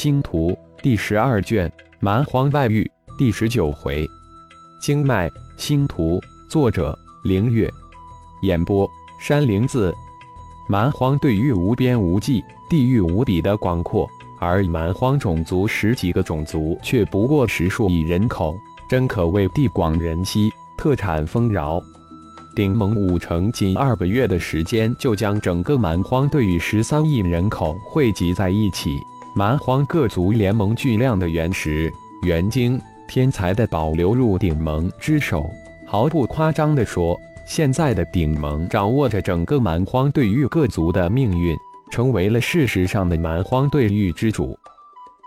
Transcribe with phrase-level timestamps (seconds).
[0.00, 4.08] 星图第十二卷蛮荒外域第十九回，
[4.80, 7.68] 经脉星图，作者凌月，
[8.42, 8.88] 演播
[9.20, 9.92] 山灵子。
[10.68, 14.08] 蛮荒对域无边无际，地域无比的广阔，
[14.38, 18.56] 而蛮荒种族十几个种族却不过十数亿人口，
[18.88, 21.82] 真可谓地广人稀，特产丰饶。
[22.54, 29.00] 顶盟五城仅二个月的时间，就将整个蛮荒对域十三亿人口汇集在一起。
[29.38, 31.88] 蛮荒各族联盟巨量的原石、
[32.22, 35.48] 元晶、天才的宝流入顶盟之手。
[35.86, 41.56] 毫不夸张地说，现在的顶盟掌握着整个蛮荒对域各族的命运，
[41.88, 44.58] 成为了事实上的蛮荒对域之主。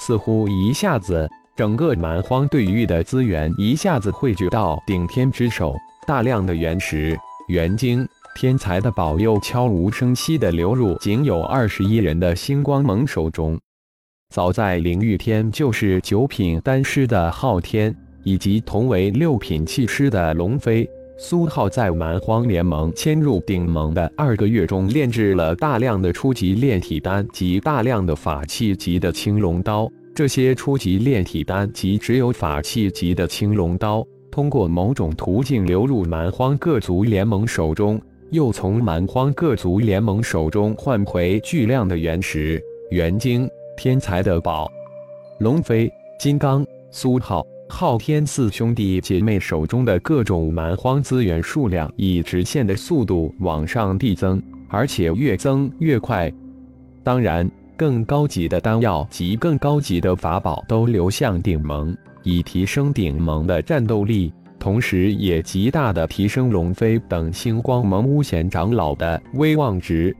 [0.00, 7.14] 似乎一下子，整个蛮荒对域的资源一下子汇聚到顶天之手，大量的原石、
[7.48, 13.60] 元晶、天才的宝又悄无声息地流入仅有二十一人的星光盟手中。
[14.38, 29.90] 早在灵玉天就是九品丹师的昊天，以及同为六品气师的龙飞、苏浩，在蛮荒联盟迁入顶盟的二个月中，炼制了大量的初级炼体丹及大量的法器级的青龙刀。
[30.14, 37.98] 这些初级炼体丹及只有法器级的青龙刀，通过某种途径流入蛮荒各族联盟手中，
[38.30, 43.48] 又从蛮荒各族联盟手中换回巨量的原石、元晶。
[43.78, 44.68] 天才的宝，
[45.38, 56.30] 龙飞、金刚、苏浩、昊天四兄弟姐妹手中的各种蛮荒资源数量以直线的速度往上递增，而且越增越快。
[57.04, 70.14] 当然，更高级的丹药及更高级的法宝都流向顶盟，以提升顶盟的战斗力，同时也极大的提升龙飞等星光盟巫贤长老的威望值。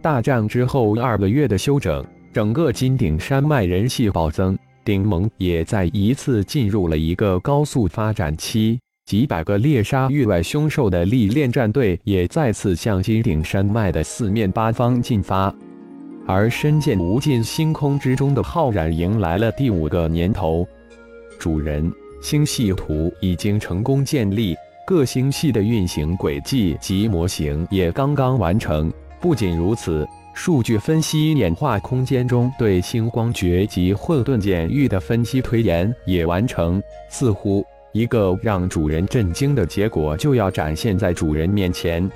[0.00, 2.02] 大战之后二个月的休整。
[2.36, 8.78] 整个金顶山脉人气暴增，顶盟也再一次进入了一个高速发展期。
[9.06, 15.50] 几百个猎杀域外凶兽的历练战队也再次向金顶山脉的四面八方进发。
[16.26, 20.68] 而深见无尽星空之中的浩然迎来了第五个年头。
[21.38, 21.90] 主人，
[22.20, 24.54] 星系图已经成功建立，
[24.86, 28.92] 各星系的运行轨迹及模型也刚刚完成。
[29.22, 30.06] 不仅如此。
[30.36, 42.08] 数据分析演化空间中对星光诀及混沌剑域的分析推演也完成，似乎一个让主人震惊的结果就要展现在主人面前。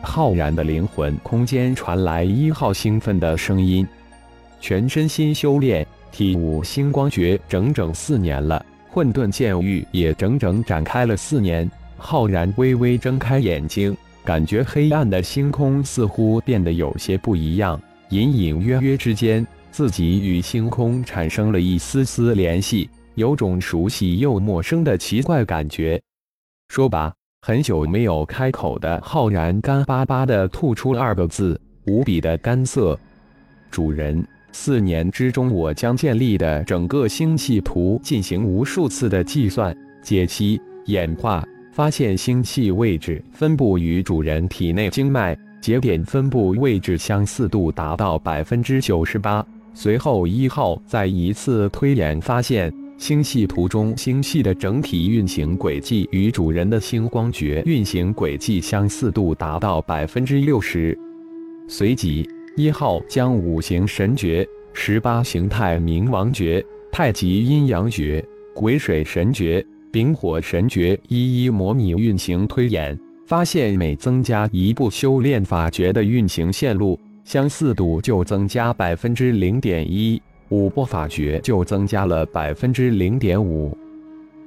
[0.00, 3.86] 浩然的灵魂空间传来一号兴奋的声音
[4.62, 13.94] ：“全身心修炼，体悟星光诀整整四年了，混沌剑域也整整展开了四年。”浩然微微睁开眼睛。
[14.24, 17.80] 感觉黑暗的星空似乎变得有些不一样，
[18.10, 26.00] 隐隐约约之间，自己与星空产生了一丝丝联系，有种熟悉又陌生的奇怪感觉。
[26.68, 32.98] 说吧，很久没有开口的浩然干巴巴的吐出二个字，无比的干涩。
[33.70, 41.42] 主人，四年之中，我将建立的整个星系图进行无数次的计算、解析、演化。
[41.78, 49.46] 发现星系位置分布与主人体内经脉节点分布位置相似度达到百分之九十八。
[49.74, 60.98] 随后，一号再一次推演发现，星系图中星系的整体运行轨迹与主人的星光诀运行轨迹相似度达到百分之六十。
[61.68, 69.64] 随即，一号将五行神诀、十八形态冥王诀、太极阴阳诀、癸水神诀。
[69.90, 83.76] 丙火神诀一一模拟运行推演，发现每增加一步修炼法诀的运行线路，相似度就增加百分之零点一，五步法诀就增加了百分之零点五。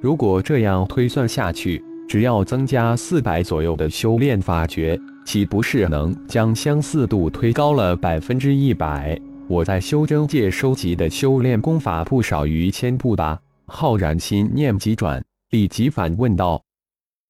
[0.00, 9.18] 如果这样推算下去，只要增加四百左右的修炼法诀，岂不是能将相似度推高了百分之一百？
[9.48, 13.38] 我在修真界收集的修炼功法不少于千步吧？
[13.66, 15.22] 浩然心念急转。
[15.52, 16.58] 立即反问道：“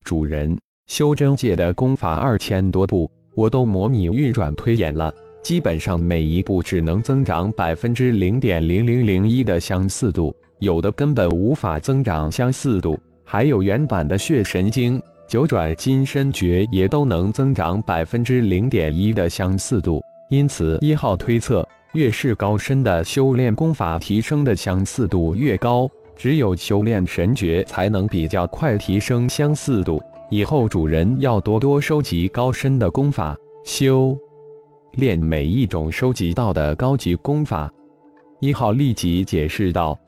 [0.06, 12.96] 主人，修真界的功法二千多部，我都模拟运转推演了，基本上每一步只能增长百分之零点零零零一的相似度，有的根本无法增长相似度。
[13.24, 20.00] 还有原版的血神经、九转金身诀也都能增长百分之零点一的相似度。
[20.30, 30.02] 因此，一号推测，越是高深的修炼功法，提升的相似度越高。”只有修炼神诀才能比较快提升相似度。
[30.30, 34.16] 以后主人要多多收集高深的功法，修
[34.92, 37.70] 炼每一种收集到的高级功法。
[38.40, 39.98] 一号立即解释道：“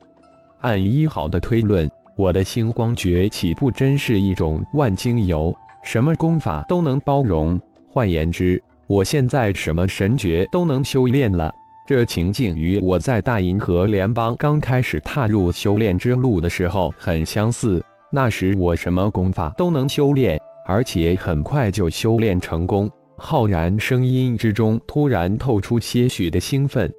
[0.61, 7.59] 按一号的推论，我的星光诀岂不真是一种万金油，什么功法都能包容？
[7.87, 11.53] 换言之，我现在什么神诀都能修炼了。
[11.87, 17.83] 这情境与我在大银河联邦刚开始踏入修炼之路的时候很相似。
[18.11, 26.91] 那时我什么功法都能修炼，而且很快就修炼成功。”浩然声音之中突然透出些许的兴奋。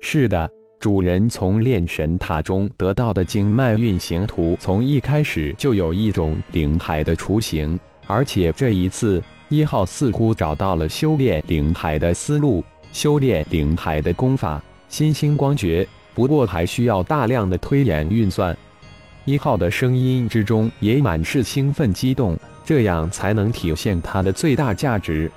[0.00, 0.50] 是的。
[0.78, 7.78] 主人从炼神塔中得到的经脉运行图，从一开始就有一种灵海的雏形，
[8.08, 15.86] 而且这一次一号似乎找到了修炼灵海的思路，修炼灵海的功法——新星光诀。
[16.14, 18.54] 不过还需要大量的推演运算。
[19.24, 25.30] 一号的声音之中也满是兴奋激动，这样才能体现它的最大价值。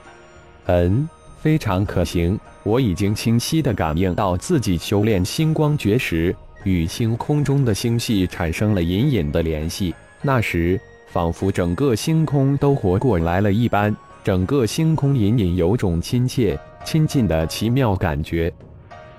[0.66, 1.07] 嗯，
[1.40, 2.38] 非常可行。
[2.63, 9.96] 我已经清晰地感应到自己修炼星光诀时，与星空中的星系产生了隐隐的联系。
[10.22, 18.51] 那时，仿佛整个星空都活过来了一般，整个星空隐隐有种亲切、亲近的奇妙感觉。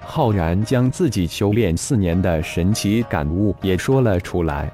[0.01, 4.69] 浩然将自己修炼四年的神奇感悟也说了出来：“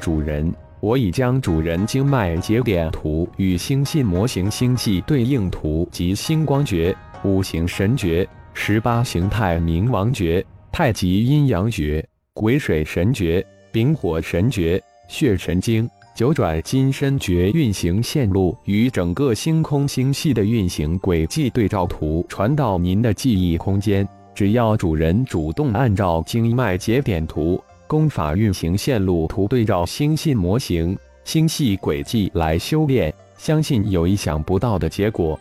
[0.00, 6.92] 主人，我已将主人经脉节点图与星系模型星系对应图及星光诀。”
[7.22, 12.04] 五行神诀、十八形态冥王诀、太极阴阳诀、
[12.34, 24.06] 癸水神诀、丙火神诀、血神经、九转金身诀运行线路与整个星空星系的运行轨迹对照图传到您的记忆空间。
[24.34, 35.38] 只要主人主动按照经脉节点图、功法运行线路图对照星系模型、星系轨迹来修炼，相信有意想不到的结果。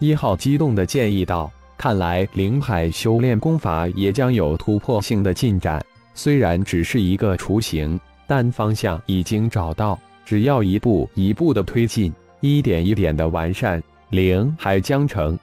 [0.00, 5.82] 一号激动地建议道：“看来灵海修炼功法也将有突破性的进展。
[6.14, 9.98] 虽然只是一个雏形，但方向已经找到。
[10.24, 15.38] 只要一步一步的推进，一点一点的完善，灵海将成。”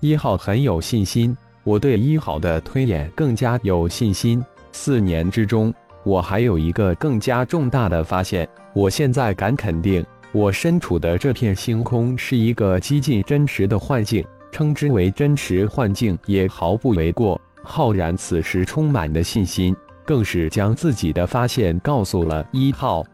[0.00, 4.44] 一号很有信心，我对一号的推演更加有信心。
[4.72, 5.72] 四年之中，
[6.04, 8.48] 我还有一个更加重大的发现。
[8.74, 10.04] 我现在敢肯定。
[10.30, 17.40] 我身处的这片星空是一个几近真实的幻境，称之为真实幻境也毫不为过。
[17.62, 19.74] 浩然此时充满的信心，
[20.08, 23.04] 更是将自己的发现告诉了一号。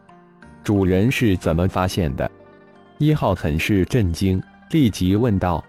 [0.63, 2.31] 主人是怎么发现的？
[2.99, 5.61] 一号很是震惊，立即问道：“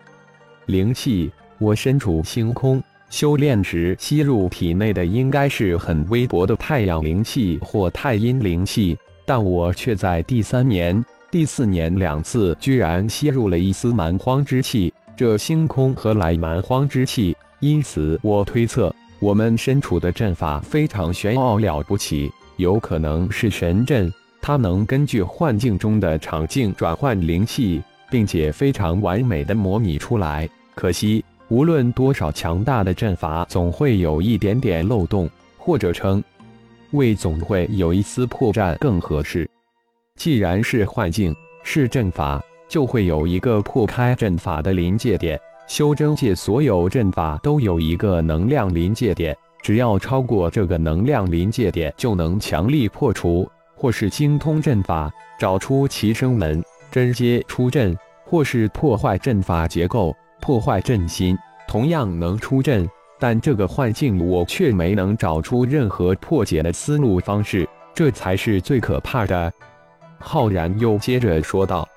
[0.66, 2.80] 灵气，我身处星空，
[3.10, 14.94] 修炼时吸入体内的应该是很微薄的太阳灵气或太阴灵气，但我却在第三年。”第四年两次，居然吸入了一丝蛮荒之气。
[15.16, 17.36] 这星空何来蛮荒之气？
[17.58, 24.12] 因此，我推测我们身处的阵法非常玄奥了不起，有可能是神阵。
[24.42, 30.48] 它能根据幻境中的场景转换灵气，并且非常完美的模拟出来。
[30.74, 36.22] 可惜，无论多少强大的阵法，总会有一点点漏洞，或者称
[36.92, 39.48] 为总会有一丝破绽更合适。
[40.16, 41.34] 既然是幻境，
[41.64, 45.40] 是阵法，就会有一个破开阵法的临界点。
[45.66, 61.36] 修真界所有阵法都有一个能量临界点，只要超过这个能量临界点，就能强力破除，或是精通阵法，找出其生门，真接出阵，或是破坏阵法结构，破坏阵心，
[61.66, 62.88] 同样能出阵。
[63.18, 69.52] 但这个幻境，我却没能找出任何破解的思路方式，这才是最可怕的。
[70.18, 71.88] 浩然又接着说道：“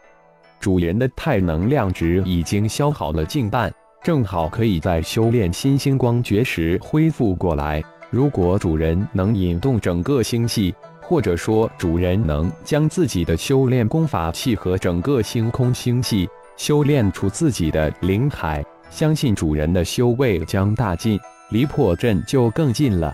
[0.60, 3.74] 主人的太能量值已经消耗了近半，
[4.04, 7.82] 正好可以在修炼新星光诀时恢复过来。
[8.10, 21.20] 如果主人能引动整个星系，或者说主人能将自己的修炼功法契合整个星空星系，修炼出自己的灵海，相信主人的修为将大进，
[21.52, 23.14] 离破阵就更近了。”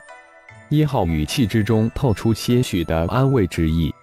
[0.69, 3.93] 一号语气之中透出些许的安慰之意。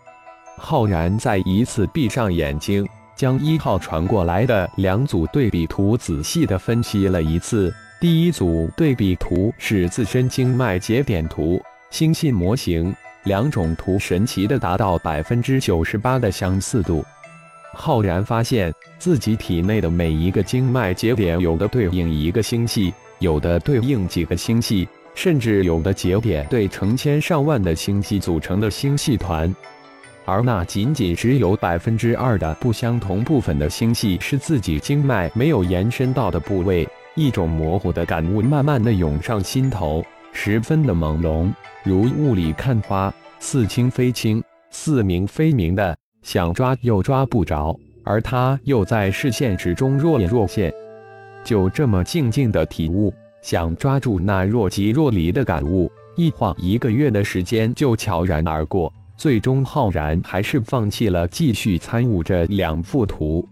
[0.57, 2.87] 浩然再一次闭上眼睛，
[3.23, 7.73] 将一号传过来的两组对比图仔细的分析了一次。
[8.01, 17.05] 第一组对比图是自身经脉节点图、星系模型，两种图神奇的达到百分之九十八的相似度。
[17.73, 29.55] 浩然发现自己体内的每一个经脉节点，有的对应一个星系，有的对应几个星系，甚至有的节点对成千上万的星系组成的星系团。
[30.25, 40.05] 而那仅仅只有百分之二的不相同部分的星系是自己经脉没有延伸到的部位，一种模糊的感悟慢慢的涌上心头。
[40.33, 41.53] 十分的朦胧，
[41.85, 50.73] 如雾里看花，似清非清，似明非明的，想抓又抓不着，而他又在视线之中若隐若现。
[51.45, 53.13] 就这么静静的体悟，
[53.43, 58.91] 想抓住那若即若离的感悟，一晃一个月的时间就悄然而过。
[59.23, 63.49] 最终，浩然还是放弃了继续参悟这两幅图。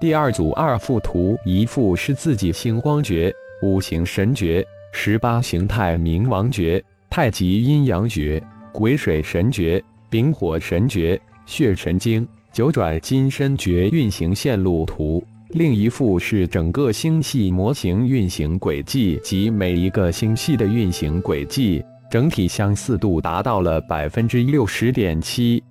[0.00, 3.32] 第二组二幅图，一幅是自己星光诀、
[3.62, 21.80] 五行神诀、十八形态冥王诀、太极阴阳诀、癸水神诀、丙火神诀、血神经、九转金身诀运行线路图；另一幅是整个星系模型运行轨迹及每一个星系的运行轨迹。
[22.10, 25.62] 整体相似度达到了百分之六十点七。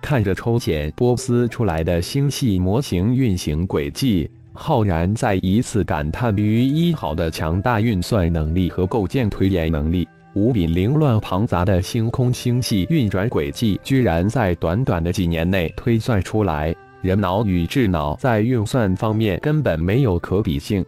[0.00, 10.06] 看着抽检波斯出来的星系模型运行轨迹，浩然再一次感叹于一号的强大运算能力和构建推演能力。
[10.34, 16.74] 无比凌乱庞杂的星空星系运转轨迹，居然在短短的几年内推算出来。
[17.02, 20.84] 人脑与智脑在运算方面根本没有可比性。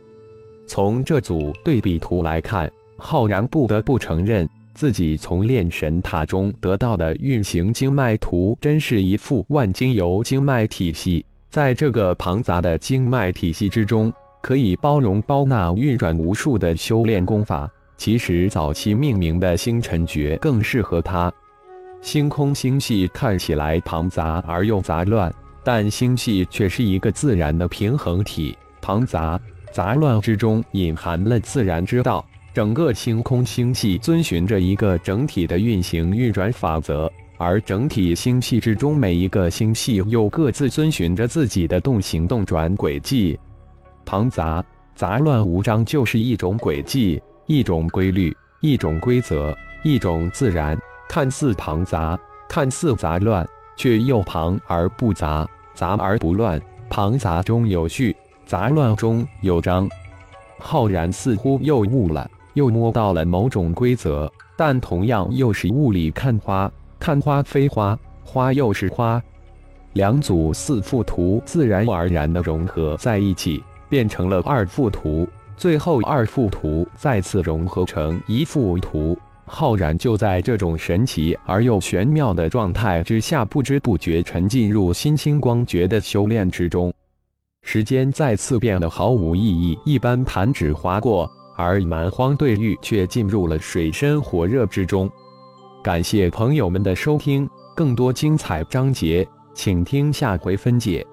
[0.66, 4.49] 从这组对比图来看，浩然不得不承认。
[4.76, 11.25] 自己从炼神塔中得到的运行经脉图，真是一副万经由经脉体系。
[11.49, 17.66] 在这个庞杂的经脉体系之中，可以包容包纳运转无数的修炼功法。
[17.97, 21.33] 其实早期命名的星辰诀更适合他。
[22.02, 28.54] 星空星系看起来庞杂而又杂乱，但星系却是一个自然的平衡体。
[28.83, 29.40] 庞杂
[29.73, 32.23] 杂乱之中隐含了自然之道。
[32.57, 43.39] 整个星空星系遵循着一个整体的运行运转法则，而整体星系之中每一个星系又各自遵循着自己的动行动转轨迹。
[44.07, 50.75] 庞杂、杂乱无章就是一种轨迹，一种规律，一种规则，一种自然。
[51.11, 53.47] 看似庞杂，看似杂乱，
[53.77, 56.59] 却又庞而不杂，杂而不乱。
[56.89, 59.87] 庞杂中有序，杂乱中有章。
[60.59, 62.31] 浩然似乎又悟了。
[62.57, 69.23] 又摸到了某种规则，但同样又是雾里看花，看花非花，花又是花。
[69.93, 75.29] 两组四幅图自然而然的融合在一起，变成了二幅图。
[75.55, 79.17] 最后二幅图再次融合成一幅图。
[79.45, 86.91] 浩然就在这种神奇而又玄妙的状态之下，不知不觉沉浸入新星光诀的修炼之中。
[87.63, 91.31] 时间再次变得毫无意义一般，弹指划过。
[91.57, 95.11] 而蛮荒对玉却进入了水深火热之中。
[95.83, 101.07] 感谢朋友们的收听，更多精彩章节，请听下回分解。